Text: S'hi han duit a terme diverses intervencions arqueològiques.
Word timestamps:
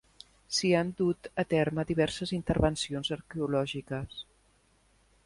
S'hi 0.59 0.69
han 0.77 0.87
duit 1.01 1.27
a 1.43 1.43
terme 1.53 1.85
diverses 1.91 2.33
intervencions 2.39 3.13
arqueològiques. 3.19 4.25